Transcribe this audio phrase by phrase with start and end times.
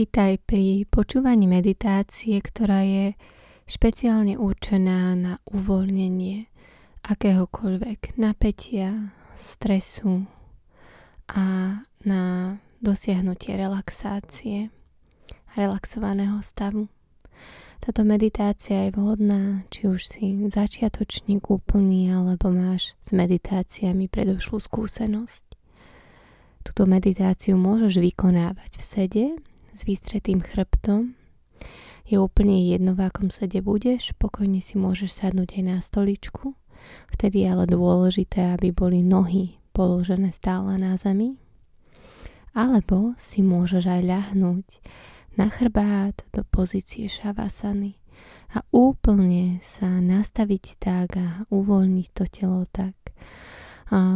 [0.00, 3.20] Vítaj pri počúvaní meditácie, ktorá je
[3.68, 6.48] špeciálne určená na uvoľnenie
[7.04, 10.24] akéhokoľvek napätia, stresu
[11.28, 11.44] a
[12.08, 12.22] na
[12.80, 14.72] dosiahnutie relaxácie,
[15.60, 16.88] relaxovaného stavu.
[17.84, 25.44] Táto meditácia je vhodná, či už si začiatočník úplný, alebo máš s meditáciami predošlú skúsenosť.
[26.64, 29.26] Túto meditáciu môžeš vykonávať v sede
[29.80, 31.16] s vystretým chrbtom.
[32.04, 36.52] Je úplne jedno, v akom sede budeš, pokojne si môžeš sadnúť aj na stoličku.
[37.16, 41.40] Vtedy je ale dôležité, aby boli nohy položené stále na zemi.
[42.52, 44.66] Alebo si môžeš aj ľahnúť
[45.40, 47.96] na chrbát do pozície šavasany
[48.52, 52.98] a úplne sa nastaviť tak a uvoľniť to telo tak,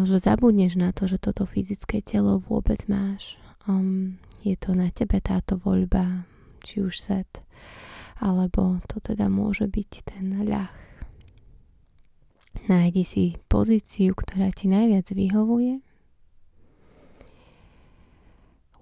[0.04, 3.38] že zabudneš na to, že toto fyzické telo vôbec máš.
[3.65, 6.28] Um, je to na tebe táto voľba,
[6.60, 7.40] či už set,
[8.20, 10.68] alebo to teda môže byť ten ľah.
[12.68, 15.80] Nájdi si pozíciu, ktorá ti najviac vyhovuje.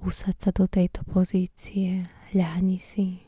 [0.02, 3.22] Usad sa do tejto pozície, ľahni si.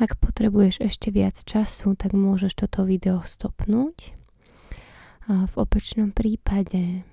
[0.00, 4.16] Ak potrebuješ ešte viac času, tak môžeš toto video stopnúť.
[5.28, 7.04] A v opačnom prípade,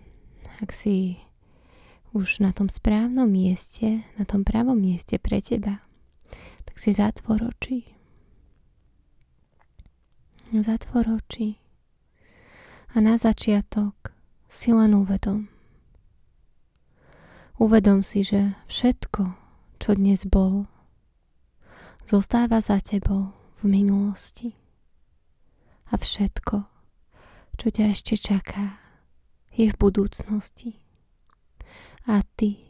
[0.63, 1.19] ak si
[2.15, 5.83] už na tom správnom mieste, na tom pravom mieste pre teba,
[6.63, 7.91] tak si zatvor oči.
[10.55, 11.59] Zatvor oči.
[12.95, 14.15] A na začiatok
[14.47, 15.51] si len uvedom.
[17.59, 19.35] Uvedom si, že všetko,
[19.83, 20.71] čo dnes bol,
[22.07, 24.55] zostáva za tebou v minulosti.
[25.91, 26.63] A všetko,
[27.59, 28.79] čo ťa ešte čaká,
[29.51, 30.84] je v budúcnosti.
[32.05, 32.61] A ty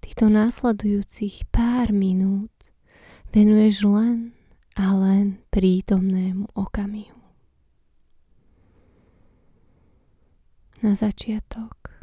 [0.00, 2.48] týchto následujúcich pár minút
[3.28, 4.32] venuješ len
[4.80, 7.20] a len prítomnému okamihu.
[10.80, 12.00] Na začiatok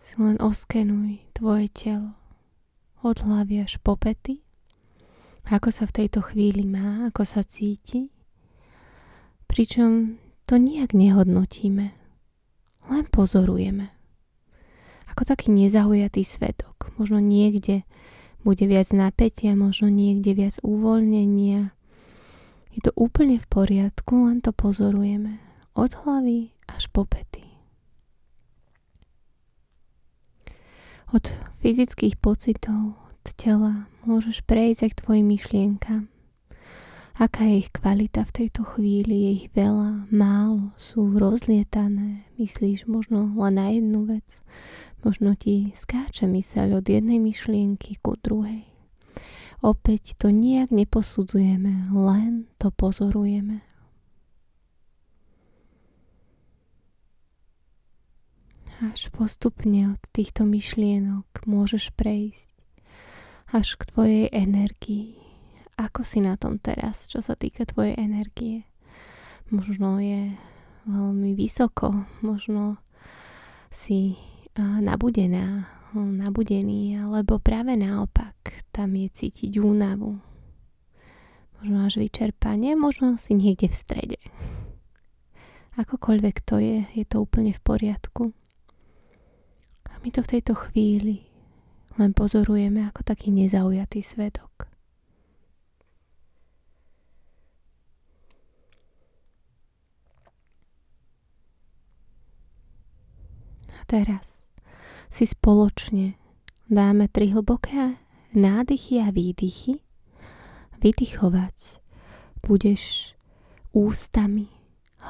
[0.00, 2.16] si len oskenuj tvoje telo
[3.04, 4.40] od hlavy až po pety,
[5.44, 8.08] ako sa v tejto chvíli má, ako sa cíti,
[9.44, 10.16] pričom
[10.48, 11.86] to nijak nehodnotíme,
[12.88, 14.01] len pozorujeme
[15.12, 16.96] ako taký nezaujatý svetok.
[16.96, 17.84] Možno niekde
[18.42, 21.76] bude viac napätia, možno niekde viac uvoľnenia.
[22.72, 25.36] Je to úplne v poriadku, len to pozorujeme.
[25.76, 27.44] Od hlavy až po pety.
[31.12, 31.28] Od
[31.60, 36.08] fyzických pocitov, od tela môžeš prejsť aj k tvojim myšlienkam.
[37.12, 39.28] Aká je ich kvalita v tejto chvíli?
[39.28, 42.24] Je ich veľa, málo, sú rozlietané.
[42.40, 44.40] Myslíš možno len na jednu vec.
[45.02, 48.70] Možno ti skáče myseľ od jednej myšlienky ku druhej.
[49.62, 53.62] Opäť to nijak neposudzujeme, len to pozorujeme.
[58.82, 62.50] Až postupne od týchto myšlienok môžeš prejsť
[63.54, 65.18] až k tvojej energii.
[65.78, 68.66] Ako si na tom teraz, čo sa týka tvojej energie?
[69.54, 70.34] Možno je
[70.90, 72.82] veľmi vysoko, možno
[73.70, 74.18] si
[74.58, 78.36] nabudená, nabudený, alebo práve naopak,
[78.72, 80.20] tam je cítiť únavu.
[81.60, 84.20] Možno až vyčerpanie, možno si niekde v strede.
[85.78, 88.34] Akokoľvek to je, je to úplne v poriadku.
[89.88, 91.24] A my to v tejto chvíli
[92.00, 94.68] len pozorujeme ako taký nezaujatý svedok.
[103.76, 104.31] A teraz
[105.12, 106.16] si spoločne
[106.72, 108.00] dáme tri hlboké
[108.32, 109.76] nádychy a výdychy.
[110.80, 111.78] Vydychovať
[112.40, 113.12] budeš
[113.76, 114.48] ústami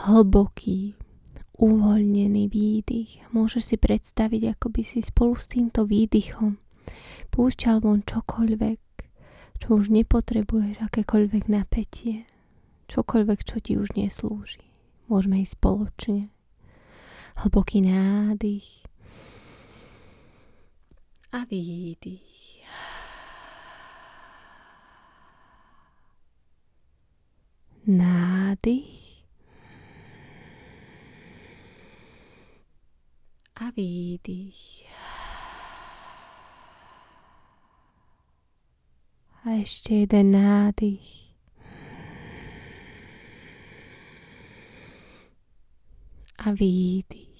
[0.05, 0.99] hlboký,
[1.57, 3.31] uvoľnený výdych.
[3.31, 6.59] Môžeš si predstaviť, ako by si spolu s týmto výdychom
[7.33, 8.81] púšťal von čokoľvek,
[9.63, 12.29] čo už nepotrebuješ, akékoľvek napätie,
[12.91, 14.67] čokoľvek, čo ti už neslúži.
[15.07, 16.29] Môžeme ísť spoločne.
[17.41, 18.82] Hlboký nádych
[21.33, 22.33] a výdych.
[27.87, 29.03] Nádych
[33.57, 34.87] a výdych.
[39.43, 41.35] A ešte jeden nádych.
[46.39, 47.32] A výdych.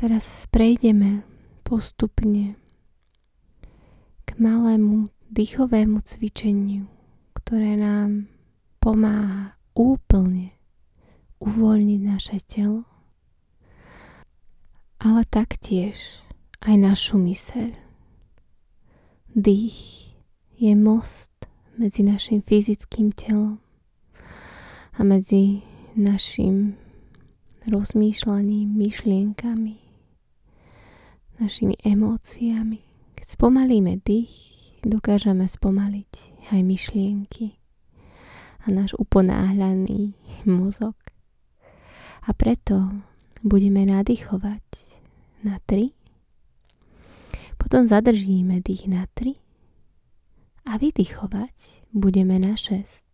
[0.00, 1.20] Teraz prejdeme
[1.60, 2.56] postupne
[4.24, 6.88] k malému dýchovému cvičeniu,
[7.36, 8.32] ktoré nám
[8.80, 10.56] pomáha úplne
[11.44, 12.88] uvoľniť naše telo,
[15.04, 16.24] ale taktiež
[16.64, 17.76] aj našu myseľ.
[19.36, 20.16] Dých
[20.56, 21.44] je most
[21.76, 23.60] medzi našim fyzickým telom
[24.96, 25.60] a medzi
[25.92, 26.80] našim
[27.68, 29.89] rozmýšľaním, myšlienkami,
[31.40, 32.84] našimi emóciami.
[33.16, 34.32] Keď spomalíme dých,
[34.84, 36.12] dokážeme spomaliť
[36.52, 37.56] aj myšlienky
[38.60, 40.12] a náš uponáhľaný
[40.44, 40.96] mozog.
[42.28, 42.92] A preto
[43.40, 44.64] budeme nadýchovať
[45.40, 45.96] na 3,
[47.56, 49.36] potom zadržíme dých na 3
[50.68, 51.56] a vydychovať
[51.96, 53.08] budeme na 6.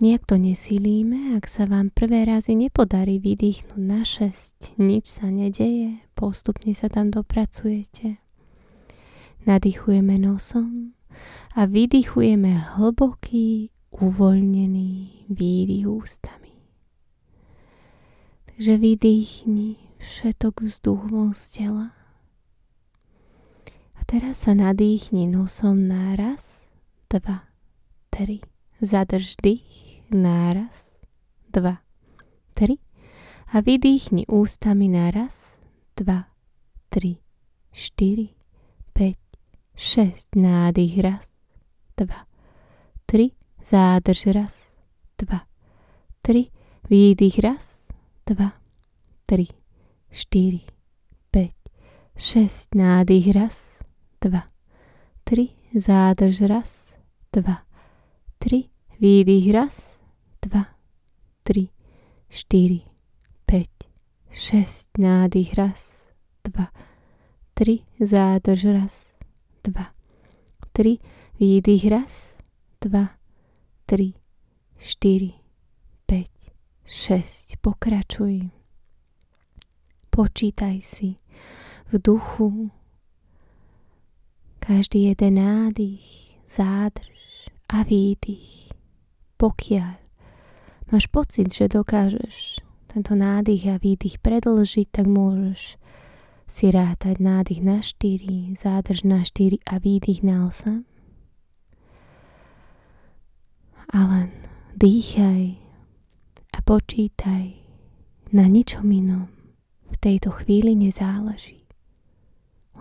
[0.00, 6.00] Nejak to nesilíme, ak sa vám prvé razy nepodarí vydýchnuť na 6, nič sa nedeje,
[6.20, 8.20] postupne sa tam dopracujete.
[9.48, 10.92] Nadýchujeme nosom
[11.56, 16.52] a vydychujeme hlboký, uvoľnený výdych ústami.
[18.52, 21.86] Takže vydýchni všetok vzduch von z tela.
[23.96, 26.68] A teraz sa nadýchni nosom náraz,
[27.08, 27.48] dva,
[28.12, 28.44] tri.
[28.80, 30.88] Zadrž dých, náraz,
[31.52, 31.84] dva,
[32.56, 32.80] tri.
[33.52, 35.59] A vydýchni ústami náraz,
[36.00, 36.24] dva,
[36.88, 37.20] tri,
[37.72, 38.40] štyri,
[39.80, 40.98] 6 nádych.
[41.00, 41.32] Raz,
[41.96, 42.28] dva,
[43.06, 43.32] tri,
[43.64, 44.26] zádrž.
[44.36, 44.68] Raz,
[45.16, 45.40] dva,
[46.20, 46.52] tri,
[46.84, 47.40] výdych.
[47.40, 47.80] Raz,
[48.28, 48.52] dva,
[49.24, 49.48] tri,
[50.12, 50.68] štyri,
[51.32, 51.56] päť,
[52.12, 52.76] šesť.
[52.76, 53.32] Nádych.
[53.32, 53.80] Raz,
[54.20, 54.52] dva,
[55.24, 56.44] tri, zádrž.
[56.44, 56.92] Raz,
[57.32, 57.64] dva,
[58.36, 58.68] tri,
[59.00, 59.48] výdych.
[59.48, 59.96] Raz,
[60.44, 60.68] dva,
[61.40, 61.72] tri,
[62.28, 62.84] štyri,
[64.30, 65.96] 6 nádych raz,
[66.44, 66.68] 2,
[67.54, 69.12] 3 zádrž raz,
[69.64, 69.86] 2,
[70.72, 70.98] 3
[71.40, 72.34] výdych raz,
[72.80, 73.08] 2,
[73.86, 74.12] 3,
[74.78, 75.32] 4,
[76.06, 76.26] 5,
[76.84, 77.56] 6.
[77.60, 78.50] Pokračuj.
[80.10, 81.16] Počítaj si
[81.92, 82.70] v duchu
[84.58, 88.70] každý jeden nádych, zádrž a výdych,
[89.36, 89.98] pokiaľ
[90.92, 95.78] máš pocit, že dokážeš tento nádych a výdych predlžiť, tak môžeš
[96.50, 100.82] si rátať nádych na 4, zádrž na 4 a výdych na 8.
[103.94, 104.30] A len
[104.74, 105.58] dýchaj
[106.50, 107.60] a počítaj,
[108.30, 109.26] na ničom inom
[109.90, 111.66] v tejto chvíli nezáleží.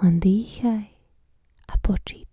[0.01, 0.85] Len dýchaj
[1.69, 2.28] a počítaj.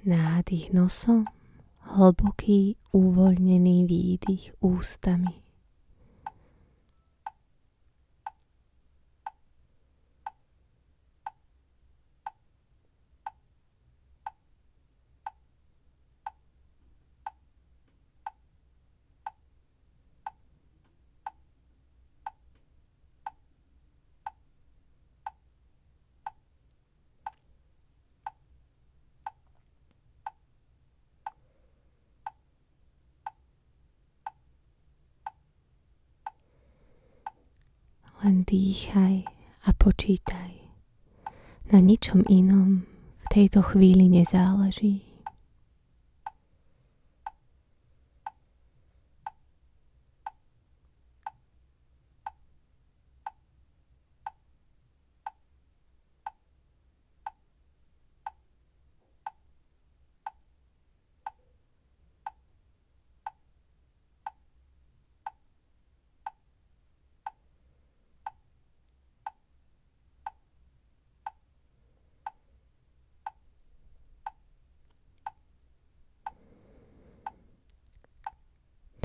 [0.00, 1.24] Nádych nosom,
[1.78, 5.49] hlboký uvoľnený výdych ústami.
[38.20, 39.24] Len dýchaj
[39.64, 40.52] a počítaj.
[41.72, 42.84] Na ničom inom
[43.24, 45.09] v tejto chvíli nezáleží.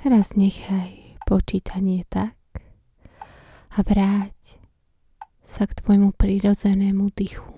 [0.05, 2.37] Teraz nechaj počítanie tak
[3.73, 4.37] a vráť
[5.41, 7.49] sa k tvojmu prirodzenému dychu.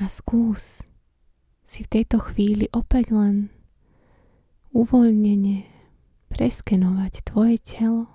[0.00, 0.80] A skús
[1.68, 3.52] si v tejto chvíli opäť len
[4.72, 5.68] uvoľnene
[6.32, 8.08] preskenovať tvoje telo,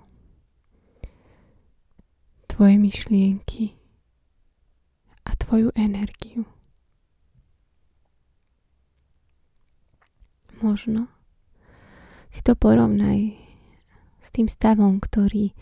[2.50, 3.78] tvoje myšlienky
[5.22, 6.50] a tvoju energiu.
[10.64, 11.12] Možno
[12.32, 13.36] si to porovnaj
[14.24, 15.52] s tým stavom, ktorý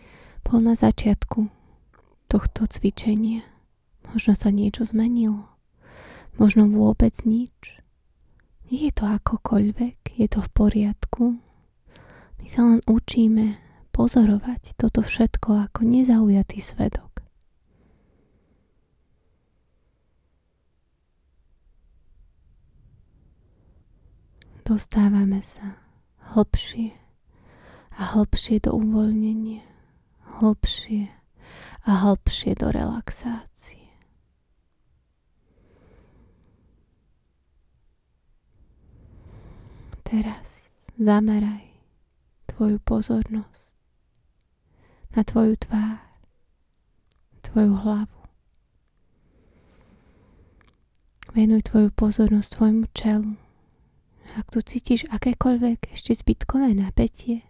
[0.47, 1.50] bol na začiatku
[2.30, 3.42] tohto cvičenia.
[4.14, 5.50] Možno sa niečo zmenilo,
[6.38, 7.82] možno vôbec nič.
[8.71, 11.25] Nie je to akokoľvek, je to v poriadku.
[12.38, 13.59] My sa len učíme
[13.90, 17.12] pozorovať toto všetko ako nezaujatý svedok.
[24.62, 25.75] Dostávame sa
[26.33, 26.95] hlbšie
[27.99, 29.66] a hlbšie do uvoľnenia,
[30.38, 31.11] hlbšie
[31.83, 33.90] a hlbšie do relaxácie.
[40.07, 41.66] Teraz zameraj
[42.47, 43.66] tvoju pozornosť
[45.16, 45.99] na tvoju tvár,
[47.42, 48.21] tvoju hlavu.
[51.33, 53.33] Venuj tvoju pozornosť tvojmu čelu.
[54.32, 57.44] Ak tu cítiš akékoľvek ešte zbytkové napätie,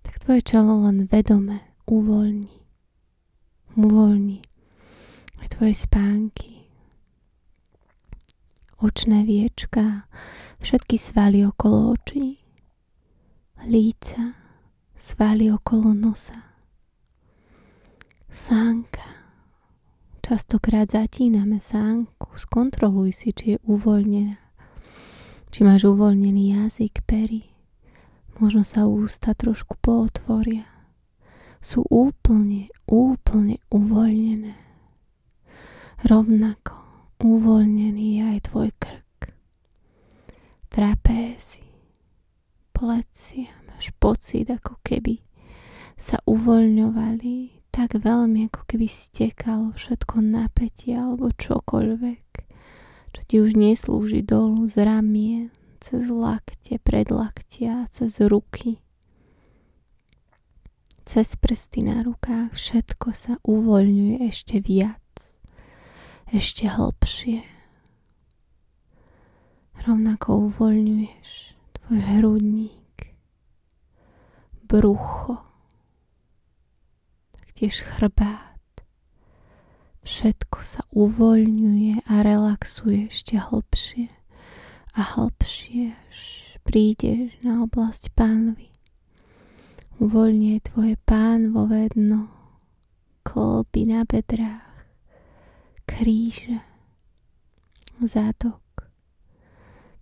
[0.00, 2.64] tak tvoje čelo len vedome uvoľni.
[3.76, 4.40] Uvoľni
[5.42, 6.70] aj tvoje spánky,
[8.78, 10.06] očné viečka,
[10.62, 12.38] všetky svaly okolo očí,
[13.66, 14.38] líca,
[14.94, 16.52] svaly okolo nosa.
[18.32, 19.04] Sánka.
[20.22, 22.32] Častokrát zatíname sánku.
[22.38, 24.38] Skontroluj si, či je uvoľnená.
[25.52, 27.52] Či máš uvoľnený jazyk, pery.
[28.40, 30.64] Možno sa ústa trošku pootvoria.
[31.60, 34.56] Sú úplne, úplne uvoľnené.
[36.08, 36.72] Rovnako
[37.20, 39.36] uvoľnený je aj tvoj krk.
[40.72, 41.68] Trapézy,
[42.72, 45.20] plecia, máš pocit, ako keby
[46.00, 52.31] sa uvoľňovali tak veľmi, ako keby stekalo všetko napätie alebo čokoľvek,
[53.12, 55.52] čo ti už neslúži dolu z ramie,
[55.84, 58.80] cez lakte, predlaktia, cez ruky,
[61.04, 65.02] cez prsty na rukách, všetko sa uvoľňuje ešte viac,
[66.32, 67.44] ešte hlbšie.
[69.82, 71.30] Rovnako uvoľňuješ
[71.74, 72.96] tvoj hrudník,
[74.64, 75.42] brucho,
[77.34, 78.51] taktiež chrbát.
[80.02, 84.10] Všetko sa uvoľňuje a relaxuje ešte hlbšie
[84.98, 86.20] a hlbšie, až
[86.66, 88.74] prídeš na oblasť pánvy.
[90.02, 92.26] Uvoľnie tvoje pánvové dno,
[93.22, 94.90] klby na bedrách,
[95.86, 96.58] kríže,
[98.02, 98.90] zadok.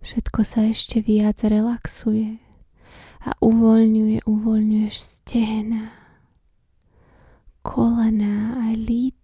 [0.01, 2.41] Všetko sa ešte viac relaxuje
[3.21, 5.93] a uvoľňuje, uvoľňuješ stehna,
[7.61, 9.20] kolena aj lítka.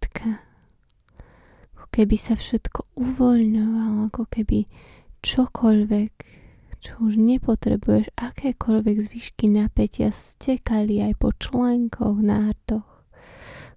[1.98, 4.70] Keby sa všetko uvoľňovalo, ako keby
[5.26, 6.14] čokoľvek,
[6.78, 12.86] čo už nepotrebuješ, akékoľvek zvyšky napätia stekali aj po členkoch, nártoch,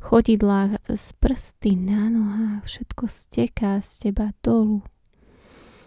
[0.05, 4.85] chodidlách a cez prsty na nohách, všetko steká z teba dolu,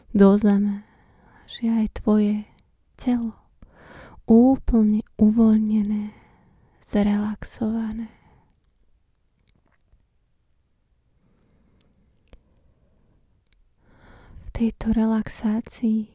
[0.09, 0.89] do zeme,
[1.45, 2.49] že aj tvoje
[2.97, 3.37] telo
[4.25, 6.17] úplne uvoľnené,
[6.81, 8.22] zrelaxované.
[14.53, 16.13] Tejto relaxácii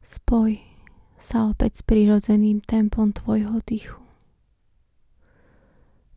[0.00, 0.56] spoj
[1.20, 4.00] sa opäť s prirodzeným tempom tvojho dýchu.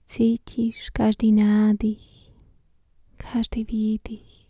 [0.08, 2.32] Cítiš každý nádych,
[3.20, 4.48] každý výdych,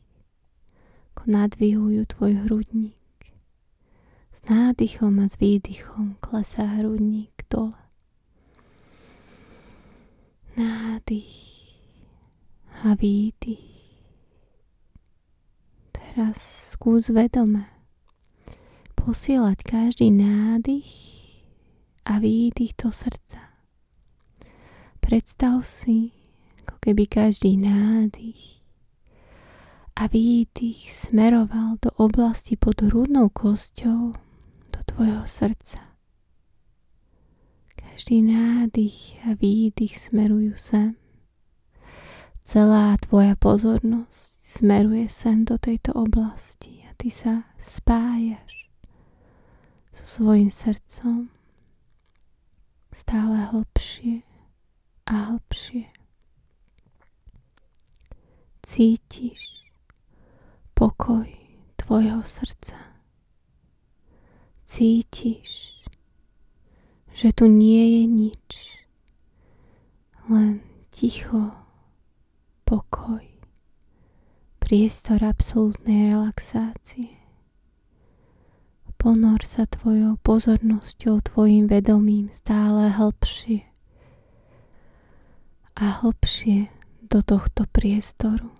[1.12, 3.34] ako nadvihujú tvoj hrudník
[4.30, 7.82] s nádychom a s výdychom klesá hrudník dole.
[10.54, 11.34] Nádych
[12.86, 13.79] a výdych.
[16.20, 17.64] Teraz skús vedome
[19.00, 20.92] posielať každý nádych
[22.04, 23.40] a výdych do srdca.
[25.00, 26.12] Predstav si,
[26.68, 28.60] ako keby každý nádych
[29.96, 34.12] a výdych smeroval do oblasti pod hrudnou kosťou
[34.92, 35.80] tvojho srdca.
[37.80, 41.00] Každý nádych a výdych smerujú sem.
[42.44, 48.66] Celá tvoja pozornosť smeruje sem do tejto oblasti a ty sa spájaš
[49.94, 51.30] so svojim srdcom
[52.90, 54.26] stále hlbšie
[55.06, 55.86] a hlbšie.
[58.66, 59.70] Cítiš
[60.74, 61.30] pokoj
[61.78, 62.90] tvojho srdca
[64.70, 65.82] cítiš,
[67.10, 68.50] že tu nie je nič,
[70.30, 70.62] len
[70.94, 71.50] ticho,
[72.70, 73.26] pokoj,
[74.70, 77.18] priestor absolútnej relaxácie.
[79.02, 83.66] Ponor sa tvojou pozornosťou, tvojim vedomím stále hlbšie
[85.74, 86.70] a hlbšie
[87.02, 88.54] do tohto priestoru.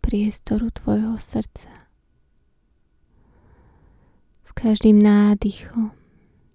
[0.00, 1.92] Priestoru tvojho srdca.
[4.48, 5.92] S každým nádychom,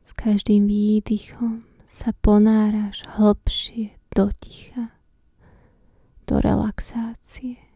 [0.01, 4.97] s každým výdychom sa ponáraš hlbšie do ticha,
[6.25, 7.66] do relaxácie.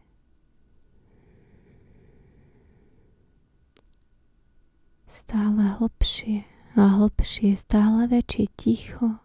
[5.22, 6.42] Stále hlbšie
[6.74, 9.22] a hlbšie, stále väčšie ticho,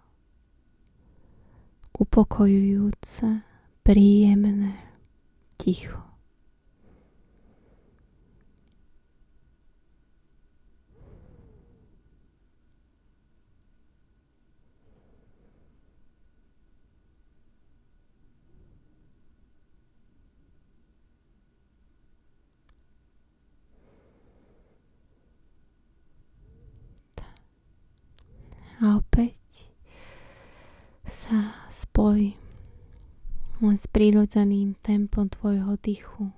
[1.97, 3.41] upokojujúce,
[3.81, 4.77] príjemné
[5.57, 6.06] ticho.
[28.77, 29.33] A opäť
[31.07, 32.37] sa spoj
[33.57, 36.29] len s prírodzeným tempom tvojho dychu.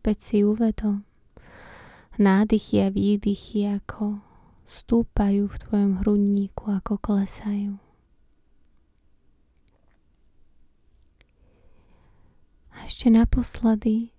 [0.00, 1.04] Opäť si uvedom
[2.16, 4.24] nádychy a výdychy, ako
[4.64, 7.76] stúpajú v tvojom hrudníku, ako klesajú.
[12.72, 14.16] A ešte naposledy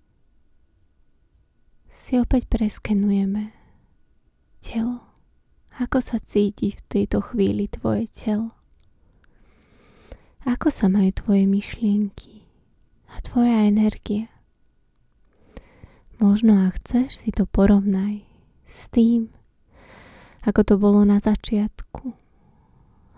[1.89, 3.49] si opäť preskenujeme
[4.61, 5.06] telo.
[5.77, 8.49] Ako sa cíti v tejto chvíli tvoje telo?
[10.41, 12.49] Ako sa majú tvoje myšlienky
[13.13, 14.25] a tvoja energia?
[16.17, 18.25] Možno ak chceš, si to porovnaj
[18.65, 19.29] s tým,
[20.41, 22.09] ako to bolo na začiatku.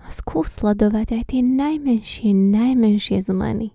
[0.04, 3.72] A skús sledovať aj tie najmenšie, najmenšie zmeny.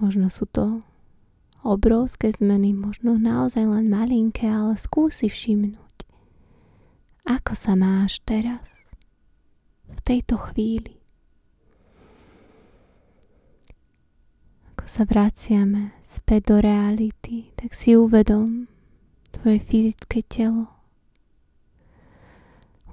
[0.00, 0.80] Možno sú to
[1.60, 5.85] obrovské zmeny, možno naozaj len malinké, ale skúsi všimnúť
[7.26, 8.86] ako sa máš teraz,
[9.90, 11.02] v tejto chvíli?
[14.74, 18.70] Ako sa vraciame späť do reality, tak si uvedom
[19.34, 20.70] tvoje fyzické telo.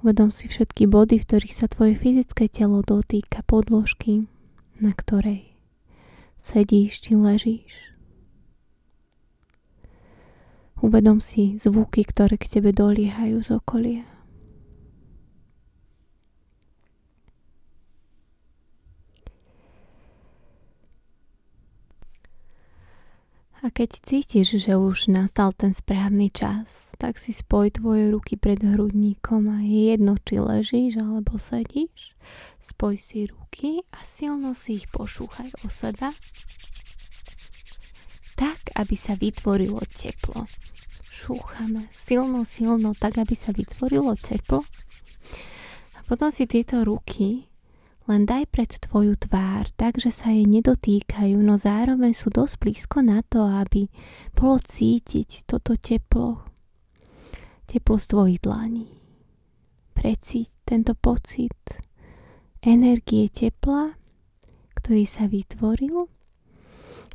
[0.02, 4.26] Uvedom si všetky body, v ktorých sa tvoje fyzické telo dotýka podložky,
[4.82, 5.54] na ktorej
[6.44, 7.72] sedíš či ležíš.
[10.84, 14.13] Uvedom si zvuky, ktoré k tebe doliehajú z okolia.
[23.64, 28.60] A keď cítiš, že už nastal ten správny čas, tak si spoj tvoje ruky pred
[28.60, 32.12] hrudníkom a je jedno, či ležíš alebo sedíš.
[32.60, 36.12] Spoj si ruky a silno si ich pošúchaj o seba,
[38.36, 40.44] tak, aby sa vytvorilo teplo.
[41.08, 44.60] Šúchame silno, silno, tak, aby sa vytvorilo teplo.
[45.96, 47.48] A potom si tieto ruky
[48.04, 53.24] len daj pred tvoju tvár, takže sa jej nedotýkajú, no zároveň sú dosť blízko na
[53.24, 53.88] to, aby
[54.36, 56.44] bolo cítiť toto teplo.
[57.64, 58.92] Teplo z tvojich dlaní.
[59.96, 61.56] Precíť tento pocit
[62.60, 63.96] energie tepla,
[64.76, 66.04] ktorý sa vytvoril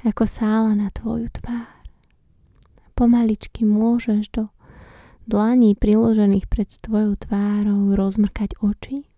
[0.01, 1.85] ako sála na tvoju tvár.
[2.97, 4.43] Pomaličky môžeš do
[5.29, 9.08] dlaní priložených pred tvojou tvárou rozmrkať oči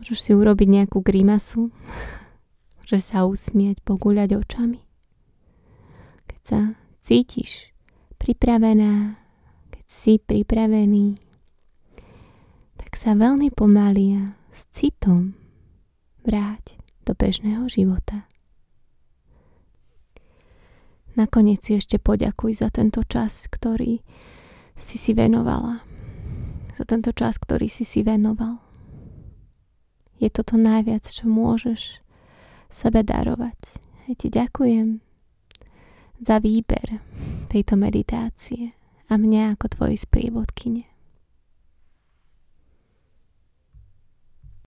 [0.00, 1.68] Môžeš si urobiť nejakú grimasu,
[2.80, 4.80] môžeš sa usmiať, pogúľať očami.
[6.24, 6.60] Keď sa
[7.04, 7.76] cítiš
[8.16, 9.20] pripravená,
[9.68, 11.20] keď si pripravený,
[12.80, 15.36] tak sa veľmi pomaly a s citom
[16.24, 18.24] vráť do bežného života.
[21.12, 24.00] Nakoniec si ešte poďakuj za tento čas, ktorý
[24.80, 25.84] si si venovala.
[26.80, 28.69] Za tento čas, ktorý si si venoval
[30.20, 32.04] je toto najviac, čo môžeš
[32.68, 33.80] sebe darovať.
[34.06, 35.00] Ja ti ďakujem
[36.20, 37.00] za výber
[37.48, 38.76] tejto meditácie
[39.08, 40.89] a mňa ako tvojej sprievodkyne.